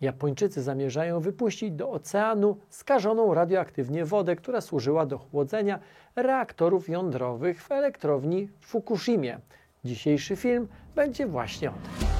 Japończycy 0.00 0.62
zamierzają 0.62 1.20
wypuścić 1.20 1.70
do 1.70 1.90
oceanu 1.90 2.56
skażoną 2.68 3.34
radioaktywnie 3.34 4.04
wodę, 4.04 4.36
która 4.36 4.60
służyła 4.60 5.06
do 5.06 5.18
chłodzenia 5.18 5.78
reaktorów 6.16 6.88
jądrowych 6.88 7.62
w 7.62 7.72
elektrowni 7.72 8.48
w 8.60 8.66
Fukushimie. 8.66 9.38
Dzisiejszy 9.84 10.36
film 10.36 10.68
będzie 10.94 11.26
właśnie 11.26 11.70
o 11.70 11.72
tym. 11.72 12.19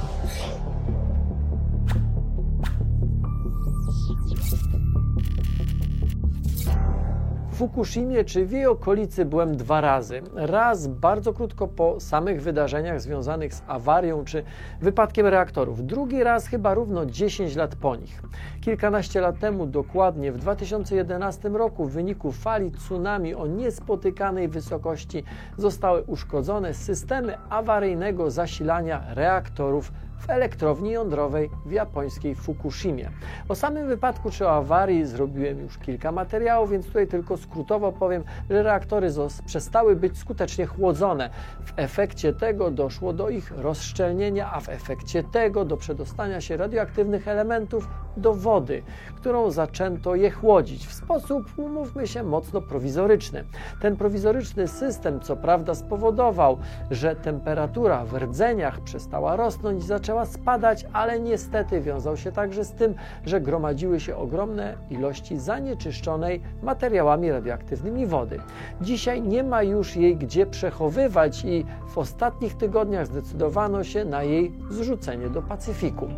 Fukushimie 7.60 8.24
czy 8.24 8.46
w 8.46 8.52
jej 8.52 8.66
okolicy 8.66 9.24
byłem 9.24 9.56
dwa 9.56 9.80
razy. 9.80 10.22
Raz 10.34 10.86
bardzo 10.86 11.32
krótko 11.32 11.68
po 11.68 12.00
samych 12.00 12.42
wydarzeniach 12.42 13.00
związanych 13.00 13.54
z 13.54 13.62
awarią 13.66 14.24
czy 14.24 14.44
wypadkiem 14.80 15.26
reaktorów. 15.26 15.86
Drugi 15.86 16.24
raz 16.24 16.46
chyba 16.46 16.74
równo 16.74 17.06
10 17.06 17.56
lat 17.56 17.76
po 17.76 17.96
nich. 17.96 18.22
Kilkanaście 18.60 19.20
lat 19.20 19.38
temu, 19.38 19.66
dokładnie 19.66 20.32
w 20.32 20.38
2011 20.38 21.48
roku, 21.48 21.84
w 21.84 21.92
wyniku 21.92 22.32
fali 22.32 22.70
tsunami 22.70 23.34
o 23.34 23.46
niespotykanej 23.46 24.48
wysokości 24.48 25.24
zostały 25.56 26.02
uszkodzone 26.02 26.74
systemy 26.74 27.38
awaryjnego 27.50 28.30
zasilania 28.30 29.02
reaktorów 29.14 29.92
w 30.20 30.30
elektrowni 30.30 30.90
jądrowej 30.90 31.50
w 31.66 31.72
japońskiej 31.72 32.34
Fukushimie. 32.34 33.10
O 33.48 33.54
samym 33.54 33.88
wypadku 33.88 34.30
czy 34.30 34.46
o 34.46 34.50
awarii 34.50 35.06
zrobiłem 35.06 35.60
już 35.60 35.78
kilka 35.78 36.12
materiałów, 36.12 36.70
więc 36.70 36.86
tutaj 36.86 37.06
tylko 37.06 37.36
skrótowo 37.36 37.92
powiem, 37.92 38.24
że 38.50 38.62
reaktory 38.62 39.08
przestały 39.46 39.96
być 39.96 40.18
skutecznie 40.18 40.66
chłodzone. 40.66 41.30
W 41.64 41.72
efekcie 41.76 42.32
tego 42.32 42.70
doszło 42.70 43.12
do 43.12 43.30
ich 43.30 43.52
rozszczelnienia, 43.56 44.52
a 44.52 44.60
w 44.60 44.68
efekcie 44.68 45.22
tego 45.22 45.64
do 45.64 45.76
przedostania 45.76 46.40
się 46.40 46.56
radioaktywnych 46.56 47.28
elementów 47.28 47.88
do 48.16 48.34
wody, 48.34 48.82
którą 49.16 49.50
zaczęto 49.50 50.14
je 50.14 50.30
chłodzić 50.30 50.86
w 50.86 50.92
sposób, 50.92 51.44
umówmy 51.56 52.06
się, 52.06 52.22
mocno 52.22 52.60
prowizoryczny. 52.60 53.44
Ten 53.80 53.96
prowizoryczny 53.96 54.68
system, 54.68 55.20
co 55.20 55.36
prawda, 55.36 55.74
spowodował, 55.74 56.58
że 56.90 57.16
temperatura 57.16 58.04
w 58.04 58.14
rdzeniach 58.14 58.80
przestała 58.80 59.36
rosnąć 59.36 59.84
i 59.84 59.86
zaczęła 59.86 60.09
spadać, 60.26 60.86
ale 60.92 61.20
niestety 61.20 61.80
wiązał 61.80 62.16
się 62.16 62.32
także 62.32 62.64
z 62.64 62.72
tym, 62.72 62.94
że 63.24 63.40
gromadziły 63.40 64.00
się 64.00 64.16
ogromne 64.16 64.74
ilości 64.90 65.38
zanieczyszczonej 65.38 66.40
materiałami 66.62 67.30
radioaktywnymi 67.30 68.06
wody. 68.06 68.40
Dzisiaj 68.80 69.22
nie 69.22 69.42
ma 69.42 69.62
już 69.62 69.96
jej 69.96 70.16
gdzie 70.16 70.46
przechowywać 70.46 71.44
i 71.44 71.66
w 71.88 71.98
ostatnich 71.98 72.54
tygodniach 72.54 73.06
zdecydowano 73.06 73.84
się 73.84 74.04
na 74.04 74.22
jej 74.22 74.52
zrzucenie 74.70 75.30
do 75.30 75.42
Pacyfiku. 75.42 76.08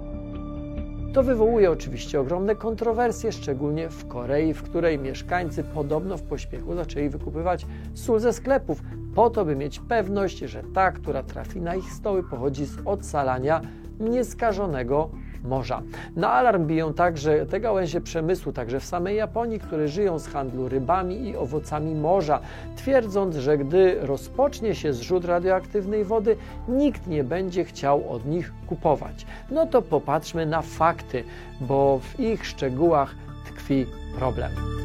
To 1.12 1.22
wywołuje 1.22 1.70
oczywiście 1.70 2.20
ogromne 2.20 2.56
kontrowersje, 2.56 3.32
szczególnie 3.32 3.88
w 3.88 4.08
Korei, 4.08 4.54
w 4.54 4.62
której 4.62 4.98
mieszkańcy 4.98 5.64
podobno 5.64 6.16
w 6.16 6.22
pośpiechu 6.22 6.74
zaczęli 6.74 7.08
wykupywać 7.08 7.66
sól 7.94 8.20
ze 8.20 8.32
sklepów, 8.32 8.82
po 9.14 9.30
to, 9.30 9.44
by 9.44 9.56
mieć 9.56 9.78
pewność, 9.78 10.38
że 10.38 10.62
ta, 10.74 10.92
która 10.92 11.22
trafi 11.22 11.60
na 11.60 11.74
ich 11.74 11.92
stoły, 11.92 12.22
pochodzi 12.22 12.64
z 12.64 12.76
odsalania 12.84 13.60
nieskażonego 14.02 15.10
morza. 15.44 15.82
Na 16.16 16.32
alarm 16.32 16.66
biją 16.66 16.94
także 16.94 17.46
te 17.46 17.60
gałęzie 17.60 18.00
przemysłu, 18.00 18.52
także 18.52 18.80
w 18.80 18.84
samej 18.84 19.16
Japonii, 19.16 19.60
które 19.60 19.88
żyją 19.88 20.18
z 20.18 20.26
handlu 20.26 20.68
rybami 20.68 21.28
i 21.28 21.36
owocami 21.36 21.94
morza, 21.94 22.40
twierdząc, 22.76 23.36
że 23.36 23.58
gdy 23.58 23.96
rozpocznie 24.00 24.74
się 24.74 24.92
zrzut 24.92 25.24
radioaktywnej 25.24 26.04
wody, 26.04 26.36
nikt 26.68 27.06
nie 27.06 27.24
będzie 27.24 27.64
chciał 27.64 28.10
od 28.10 28.26
nich 28.26 28.52
kupować. 28.66 29.26
No 29.50 29.66
to 29.66 29.82
popatrzmy 29.82 30.46
na 30.46 30.62
fakty, 30.62 31.24
bo 31.60 31.98
w 31.98 32.20
ich 32.20 32.46
szczegółach 32.46 33.14
tkwi 33.46 33.86
problem. 34.18 34.81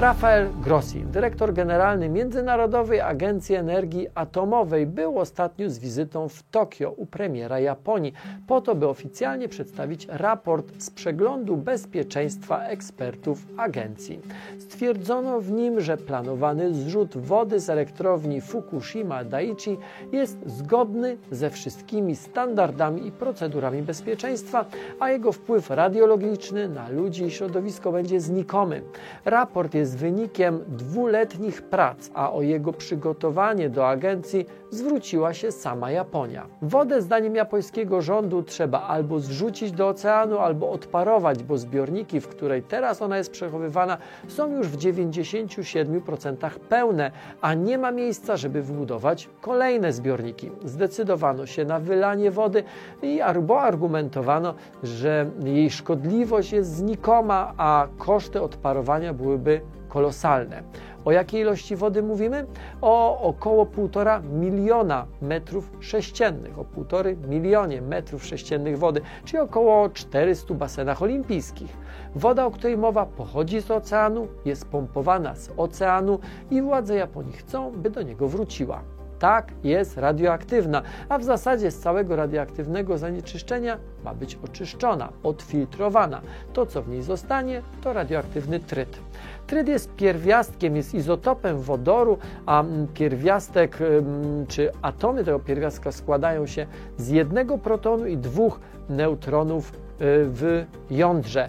Rafael 0.00 0.48
Grossi, 0.64 1.04
dyrektor 1.04 1.52
generalny 1.54 2.08
Międzynarodowej 2.08 3.00
Agencji 3.00 3.54
Energii 3.54 4.06
Atomowej, 4.14 4.86
był 4.86 5.18
ostatnio 5.18 5.70
z 5.70 5.78
wizytą 5.78 6.28
w 6.28 6.42
Tokio 6.42 6.90
u 6.90 7.06
premiera 7.06 7.60
Japonii, 7.60 8.12
po 8.46 8.60
to, 8.60 8.74
by 8.74 8.88
oficjalnie 8.88 9.48
przedstawić 9.48 10.06
raport 10.10 10.82
z 10.82 10.90
przeglądu 10.90 11.56
bezpieczeństwa 11.56 12.64
ekspertów 12.64 13.46
agencji. 13.56 14.20
Stwierdzono 14.58 15.40
w 15.40 15.52
nim, 15.52 15.80
że 15.80 15.96
planowany 15.96 16.74
zrzut 16.74 17.16
wody 17.16 17.60
z 17.60 17.70
elektrowni 17.70 18.40
Fukushima 18.40 19.24
Daiichi 19.24 19.76
jest 20.12 20.38
zgodny 20.46 21.16
ze 21.30 21.50
wszystkimi 21.50 22.16
standardami 22.16 23.06
i 23.06 23.12
procedurami 23.12 23.82
bezpieczeństwa, 23.82 24.64
a 25.00 25.10
jego 25.10 25.32
wpływ 25.32 25.70
radiologiczny 25.70 26.68
na 26.68 26.88
ludzi 26.88 27.24
i 27.24 27.30
środowisko 27.30 27.92
będzie 27.92 28.20
znikomy. 28.20 28.82
Raport 29.24 29.74
jest 29.74 29.89
wynikiem 29.96 30.64
dwuletnich 30.68 31.62
prac, 31.62 32.10
a 32.14 32.32
o 32.32 32.42
jego 32.42 32.72
przygotowanie 32.72 33.70
do 33.70 33.88
agencji 33.88 34.46
zwróciła 34.70 35.34
się 35.34 35.52
sama 35.52 35.90
Japonia. 35.90 36.46
Wodę, 36.62 37.02
zdaniem 37.02 37.34
japońskiego 37.34 38.02
rządu, 38.02 38.42
trzeba 38.42 38.82
albo 38.82 39.20
zrzucić 39.20 39.72
do 39.72 39.88
oceanu, 39.88 40.38
albo 40.38 40.70
odparować, 40.70 41.42
bo 41.42 41.58
zbiorniki, 41.58 42.20
w 42.20 42.28
której 42.28 42.62
teraz 42.62 43.02
ona 43.02 43.18
jest 43.18 43.30
przechowywana, 43.30 43.98
są 44.28 44.56
już 44.56 44.68
w 44.68 44.76
97% 44.76 46.50
pełne, 46.50 47.10
a 47.40 47.54
nie 47.54 47.78
ma 47.78 47.92
miejsca, 47.92 48.36
żeby 48.36 48.62
wybudować 48.62 49.28
kolejne 49.40 49.92
zbiorniki. 49.92 50.50
Zdecydowano 50.64 51.46
się 51.46 51.64
na 51.64 51.80
wylanie 51.80 52.30
wody 52.30 52.62
i 53.02 53.20
albo 53.20 53.60
argumentowano, 53.60 54.54
że 54.82 55.30
jej 55.44 55.70
szkodliwość 55.70 56.52
jest 56.52 56.74
znikoma, 56.74 57.52
a 57.56 57.88
koszty 57.98 58.42
odparowania 58.42 59.14
byłyby 59.14 59.60
kolosalne. 59.90 60.62
O 61.04 61.12
jakiej 61.12 61.40
ilości 61.40 61.76
wody 61.76 62.02
mówimy? 62.02 62.46
O 62.80 63.20
około 63.20 63.64
1,5 63.64 64.24
miliona 64.24 65.06
metrów 65.22 65.70
sześciennych, 65.80 66.58
o 66.58 66.64
1,5 66.64 67.28
milionie 67.28 67.82
metrów 67.82 68.24
sześciennych 68.24 68.78
wody, 68.78 69.00
czyli 69.24 69.38
około 69.38 69.88
400 69.88 70.54
basenach 70.54 71.02
olimpijskich. 71.02 71.76
Woda, 72.14 72.46
o 72.46 72.50
której 72.50 72.76
mowa, 72.76 73.06
pochodzi 73.06 73.60
z 73.60 73.70
oceanu, 73.70 74.28
jest 74.44 74.68
pompowana 74.68 75.34
z 75.34 75.50
oceanu 75.56 76.18
i 76.50 76.62
władze 76.62 76.96
Japonii 76.96 77.32
chcą, 77.32 77.72
by 77.72 77.90
do 77.90 78.02
niego 78.02 78.28
wróciła 78.28 78.82
tak 79.20 79.52
jest 79.64 79.98
radioaktywna, 79.98 80.82
a 81.08 81.18
w 81.18 81.24
zasadzie 81.24 81.70
z 81.70 81.78
całego 81.78 82.16
radioaktywnego 82.16 82.98
zanieczyszczenia 82.98 83.78
ma 84.04 84.14
być 84.14 84.38
oczyszczona, 84.44 85.12
odfiltrowana. 85.22 86.20
To, 86.52 86.66
co 86.66 86.82
w 86.82 86.88
niej 86.88 87.02
zostanie, 87.02 87.62
to 87.82 87.92
radioaktywny 87.92 88.60
tryt. 88.60 88.98
Tryt 89.46 89.68
jest 89.68 89.94
pierwiastkiem, 89.94 90.76
jest 90.76 90.94
izotopem 90.94 91.60
wodoru, 91.60 92.18
a 92.46 92.64
pierwiastek 92.94 93.78
czy 94.48 94.72
atomy 94.82 95.24
tego 95.24 95.38
pierwiastka 95.38 95.92
składają 95.92 96.46
się 96.46 96.66
z 96.96 97.08
jednego 97.08 97.58
protonu 97.58 98.06
i 98.06 98.16
dwóch 98.16 98.60
neutronów 98.90 99.72
w 100.02 100.64
jądrze. 100.90 101.48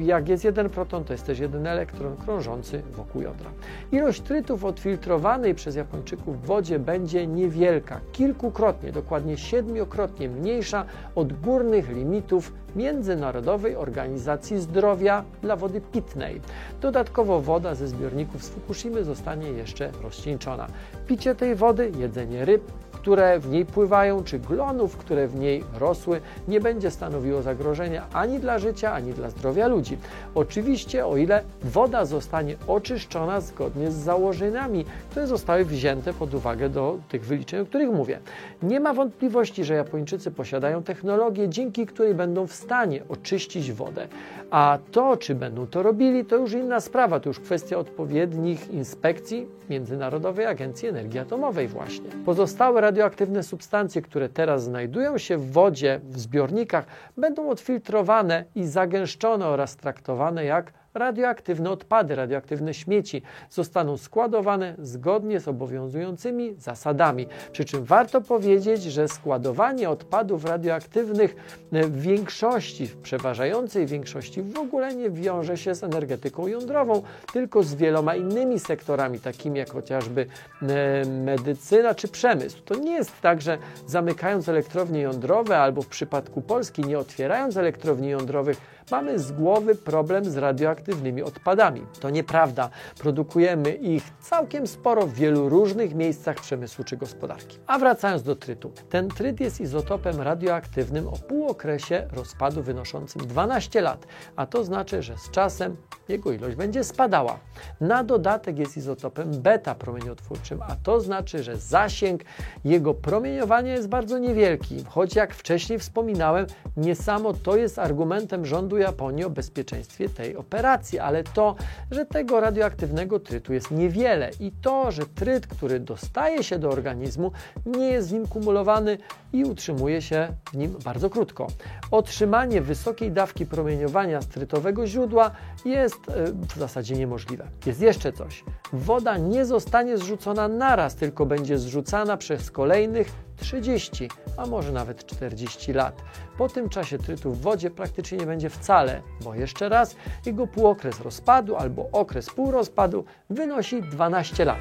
Jak 0.00 0.28
jest 0.28 0.44
jeden 0.44 0.70
proton, 0.70 1.04
to 1.04 1.12
jest 1.12 1.26
też 1.26 1.38
jeden 1.38 1.66
elektron 1.66 2.16
krążący 2.16 2.82
wokół 2.92 3.22
jądra. 3.22 3.50
Ilość 3.92 4.20
trytów 4.20 4.64
odfiltrowanej 4.64 5.54
przez 5.54 5.76
Japończyków 5.76 6.42
w 6.42 6.46
wodzie 6.46 6.78
będzie 6.78 7.26
niewielka, 7.26 8.00
kilkukrotnie, 8.12 8.92
dokładnie 8.92 9.36
siedmiokrotnie 9.36 10.28
mniejsza 10.28 10.84
od 11.14 11.32
górnych 11.32 11.88
limitów 11.96 12.52
Międzynarodowej 12.76 13.76
Organizacji 13.76 14.58
Zdrowia 14.58 15.24
dla 15.42 15.56
wody 15.56 15.80
pitnej. 15.80 16.40
Dodatkowo 16.80 17.40
woda 17.40 17.74
ze 17.74 17.88
zbiorników 17.88 18.44
z 18.44 18.48
Fukushimy 18.48 19.04
zostanie 19.04 19.48
jeszcze 19.48 19.90
rozcieńczona. 20.02 20.66
Picie 21.06 21.34
tej 21.34 21.54
wody, 21.54 21.92
jedzenie 21.98 22.44
ryb, 22.44 22.62
które 22.92 23.38
w 23.38 23.50
niej 23.50 23.66
pływają, 23.66 24.24
czy 24.24 24.38
glonów, 24.38 24.96
które 24.96 25.28
w 25.28 25.34
niej 25.34 25.64
rosły, 25.78 26.20
nie 26.48 26.60
będzie 26.60 26.90
stanowiło 26.90 27.42
zagrożenia 27.42 28.06
ani 28.12 28.38
dla 28.38 28.58
życia, 28.58 28.92
ani 28.92 29.12
dla 29.12 29.30
zdrowia 29.30 29.68
ludzi. 29.68 29.98
Oczywiście, 30.34 31.06
o 31.06 31.16
ile 31.16 31.42
woda 31.62 32.04
zostanie 32.04 32.56
oczyszczona 32.66 33.40
zgodnie 33.40 33.90
z 33.90 33.94
założeniami, 33.94 34.84
które 35.10 35.26
zostały 35.26 35.64
wzięte 35.64 36.12
pod 36.12 36.34
uwagę 36.34 36.68
do 36.68 36.98
tych 37.08 37.24
wyliczeń, 37.24 37.60
o 37.60 37.66
których 37.66 37.90
mówię. 37.90 38.18
Nie 38.62 38.80
ma 38.80 38.94
wątpliwości, 38.94 39.64
że 39.64 39.74
Japończycy 39.74 40.30
posiadają 40.30 40.82
technologię, 40.82 41.48
dzięki 41.48 41.86
której 41.86 42.14
będą 42.14 42.46
w 42.46 42.54
stanie 42.60 43.02
oczyścić 43.08 43.72
wodę. 43.72 44.08
A 44.50 44.78
to, 44.92 45.16
czy 45.16 45.34
będą 45.34 45.66
to 45.66 45.82
robili, 45.82 46.24
to 46.24 46.36
już 46.36 46.52
inna 46.52 46.80
sprawa, 46.80 47.20
to 47.20 47.28
już 47.28 47.40
kwestia 47.40 47.78
odpowiednich 47.78 48.70
inspekcji 48.70 49.46
Międzynarodowej 49.70 50.46
Agencji 50.46 50.88
Energii 50.88 51.20
Atomowej 51.20 51.68
właśnie. 51.68 52.10
Pozostałe 52.24 52.80
radioaktywne 52.80 53.42
substancje, 53.42 54.02
które 54.02 54.28
teraz 54.28 54.64
znajdują 54.64 55.18
się 55.18 55.36
w 55.36 55.52
wodzie, 55.52 56.00
w 56.04 56.20
zbiornikach, 56.20 56.86
będą 57.16 57.48
odfiltrowane 57.48 58.44
i 58.54 58.64
zagęszczone 58.64 59.46
oraz 59.46 59.76
traktowane 59.76 60.44
jak 60.44 60.72
radioaktywne 60.94 61.70
odpady, 61.70 62.14
radioaktywne 62.14 62.74
śmieci 62.74 63.22
zostaną 63.50 63.96
składowane 63.96 64.74
zgodnie 64.78 65.40
z 65.40 65.48
obowiązującymi 65.48 66.54
zasadami. 66.54 67.26
Przy 67.52 67.64
czym 67.64 67.84
warto 67.84 68.20
powiedzieć, 68.20 68.82
że 68.82 69.08
składowanie 69.08 69.90
odpadów 69.90 70.44
radioaktywnych 70.44 71.36
w 71.72 72.00
większości, 72.00 72.86
w 72.86 72.96
przeważającej 72.96 73.86
większości 73.86 74.42
w 74.42 74.58
ogóle 74.58 74.94
nie 74.94 75.10
wiąże 75.10 75.56
się 75.56 75.74
z 75.74 75.84
energetyką 75.84 76.46
jądrową, 76.46 77.02
tylko 77.32 77.62
z 77.62 77.74
wieloma 77.74 78.14
innymi 78.14 78.58
sektorami, 78.58 79.20
takimi 79.20 79.58
jak 79.58 79.70
chociażby 79.70 80.26
e, 80.62 81.04
medycyna 81.04 81.94
czy 81.94 82.08
przemysł. 82.08 82.62
To 82.64 82.74
nie 82.74 82.92
jest 82.92 83.20
tak, 83.20 83.42
że 83.42 83.58
zamykając 83.86 84.48
elektrownie 84.48 85.00
jądrowe 85.00 85.58
albo 85.58 85.82
w 85.82 85.86
przypadku 85.86 86.40
Polski 86.40 86.82
nie 86.82 86.98
otwierając 86.98 87.56
elektrowni 87.56 88.08
jądrowych, 88.08 88.56
mamy 88.90 89.18
z 89.18 89.32
głowy 89.32 89.74
problem 89.74 90.24
z 90.24 90.36
radioaktywnymi 90.36 91.22
odpadami. 91.22 91.82
To 92.00 92.10
nieprawda. 92.10 92.70
Produkujemy 92.98 93.72
ich 93.72 94.02
całkiem 94.20 94.66
sporo 94.66 95.06
w 95.06 95.14
wielu 95.14 95.48
różnych 95.48 95.94
miejscach 95.94 96.36
przemysłu 96.36 96.84
czy 96.84 96.96
gospodarki. 96.96 97.58
A 97.66 97.78
wracając 97.78 98.22
do 98.22 98.36
trytu. 98.36 98.72
Ten 98.88 99.08
tryt 99.08 99.40
jest 99.40 99.60
izotopem 99.60 100.20
radioaktywnym 100.20 101.08
o 101.08 101.12
półokresie 101.12 102.08
rozpadu 102.12 102.62
wynoszącym 102.62 103.26
12 103.26 103.80
lat, 103.80 104.06
a 104.36 104.46
to 104.46 104.64
znaczy, 104.64 105.02
że 105.02 105.18
z 105.18 105.30
czasem 105.30 105.76
jego 106.08 106.32
ilość 106.32 106.56
będzie 106.56 106.84
spadała. 106.84 107.38
Na 107.80 108.04
dodatek 108.04 108.58
jest 108.58 108.76
izotopem 108.76 109.30
beta 109.30 109.74
promieniotwórczym, 109.74 110.62
a 110.62 110.76
to 110.82 111.00
znaczy, 111.00 111.42
że 111.42 111.56
zasięg 111.56 112.22
jego 112.64 112.94
promieniowania 112.94 113.72
jest 113.72 113.88
bardzo 113.88 114.18
niewielki, 114.18 114.84
choć 114.88 115.14
jak 115.14 115.34
wcześniej 115.34 115.78
wspominałem, 115.78 116.46
nie 116.76 116.94
samo 116.94 117.34
to 117.34 117.56
jest 117.56 117.78
argumentem 117.78 118.46
rządu 118.46 118.78
Japonii 118.82 119.24
o 119.24 119.30
bezpieczeństwie 119.30 120.08
tej 120.08 120.36
operacji, 120.36 120.98
ale 120.98 121.24
to, 121.24 121.56
że 121.90 122.06
tego 122.06 122.40
radioaktywnego 122.40 123.20
trytu 123.20 123.52
jest 123.52 123.70
niewiele 123.70 124.30
i 124.40 124.52
to, 124.52 124.90
że 124.90 125.02
tryt, 125.06 125.46
który 125.46 125.80
dostaje 125.80 126.44
się 126.44 126.58
do 126.58 126.70
organizmu, 126.70 127.32
nie 127.66 127.88
jest 127.88 128.08
w 128.08 128.12
nim 128.12 128.26
kumulowany 128.26 128.98
i 129.32 129.44
utrzymuje 129.44 130.02
się 130.02 130.28
w 130.52 130.56
nim 130.56 130.76
bardzo 130.84 131.10
krótko. 131.10 131.46
Otrzymanie 131.90 132.60
wysokiej 132.60 133.12
dawki 133.12 133.46
promieniowania 133.46 134.20
z 134.20 134.28
trytowego 134.28 134.86
źródła 134.86 135.30
jest 135.64 136.08
e, 136.08 136.24
w 136.32 136.58
zasadzie 136.58 136.94
niemożliwe. 136.94 137.46
Jest 137.66 137.80
jeszcze 137.80 138.12
coś. 138.12 138.44
Woda 138.72 139.18
nie 139.18 139.44
zostanie 139.44 139.98
zrzucona 139.98 140.48
naraz, 140.48 140.94
tylko 140.94 141.26
będzie 141.26 141.58
zrzucana 141.58 142.16
przez 142.16 142.50
kolejnych 142.50 143.12
30, 143.40 144.08
a 144.36 144.46
może 144.46 144.72
nawet 144.72 145.06
40 145.06 145.72
lat. 145.72 146.02
Po 146.38 146.48
tym 146.48 146.68
czasie 146.68 146.98
trytu 146.98 147.32
w 147.32 147.40
wodzie 147.40 147.70
praktycznie 147.70 148.18
nie 148.18 148.26
będzie 148.26 148.50
wcale, 148.50 149.02
bo 149.24 149.34
jeszcze 149.34 149.68
raz, 149.68 149.96
jego 150.26 150.46
półokres 150.46 151.00
rozpadu 151.00 151.56
albo 151.56 151.88
okres 151.92 152.30
półrozpadu 152.30 153.04
wynosi 153.30 153.82
12 153.82 154.44
lat. 154.44 154.58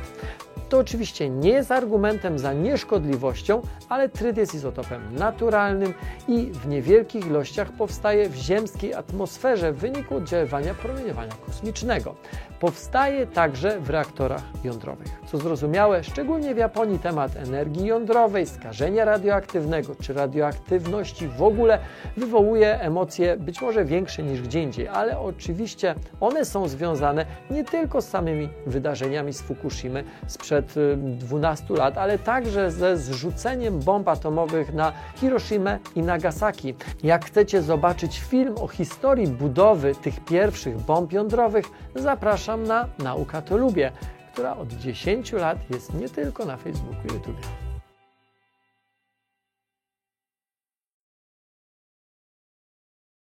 To 0.70 0.78
oczywiście 0.78 1.30
nie 1.30 1.50
jest 1.50 1.72
argumentem 1.72 2.40
za 2.40 2.54
nieszkodliwością, 2.54 3.62
ale 3.90 4.10
tryd 4.10 4.38
jest 4.38 4.56
izotopem 4.56 5.16
naturalnym 5.16 5.94
i 6.28 6.52
w 6.52 6.68
niewielkich 6.68 7.25
ilościach 7.25 7.72
powstaje 7.72 8.30
w 8.30 8.36
ziemskiej 8.36 8.94
atmosferze 8.94 9.74
w 9.74 9.78
wyniku 9.78 10.16
oddziaływania 10.16 10.74
promieniowania 10.74 11.34
kosmicznego. 11.46 12.16
Powstaje 12.60 13.28
także 13.28 13.80
w 13.80 13.90
reaktorach 13.90 14.44
jądrowych. 14.64 15.19
Co 15.31 15.38
zrozumiałe, 15.38 16.04
szczególnie 16.04 16.56
w 16.56 16.58
Japonii 16.58 17.00
temat 17.00 17.36
energii 17.36 17.86
jądrowej, 17.86 18.46
skażenia 18.46 19.06
radioaktywnego 19.06 19.96
czy 20.02 20.14
radioaktywności 20.14 21.28
w 21.28 21.42
ogóle 21.42 21.80
wywołuje 22.18 22.81
emocje 22.81 23.38
być 23.38 23.62
może 23.62 23.86
większe 23.86 24.24
niż 24.24 24.42
gdzie 24.42 24.64
indziej, 24.64 24.88
ale 24.88 25.20
oczywiście 25.20 25.96
one 26.20 26.46
są 26.46 26.68
związane 26.68 27.26
nie 27.52 27.64
tylko 27.64 28.02
z 28.02 28.08
samymi 28.08 28.50
wydarzeniami 28.66 29.34
z 29.34 29.42
Fukushimy 29.42 30.04
sprzed 30.28 30.74
12 30.98 31.74
y, 31.74 31.78
lat, 31.78 31.98
ale 31.98 32.20
także 32.20 32.72
ze 32.72 32.98
zrzuceniem 32.98 33.80
bomb 33.80 34.08
atomowych 34.08 34.74
na 34.74 34.94
Hiroshima 35.16 35.78
i 35.96 36.02
Nagasaki. 36.02 36.75
Jak 37.04 37.25
chcecie 37.25 37.62
zobaczyć 37.62 38.20
film 38.20 38.56
o 38.62 38.68
historii 38.68 39.28
budowy 39.28 39.96
tych 39.96 40.25
pierwszych 40.25 40.78
bomb 40.78 41.14
jądrowych, 41.14 41.66
zapraszam 41.96 42.64
na 42.64 42.88
Nauka 43.00 43.42
to 43.42 43.58
Lubię, 43.58 43.92
która 44.39 44.57
od 44.57 44.74
10 44.74 45.31
lat 45.31 45.69
jest 45.69 45.94
nie 45.94 46.09
tylko 46.09 46.45
na 46.45 46.57
Facebooku 46.57 47.07
i 47.09 47.13
YouTube. 47.13 47.69